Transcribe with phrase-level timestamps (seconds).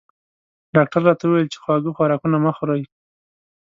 [0.75, 2.83] ډاکټر راته وویل چې خواږه خوراکونه مه خورئ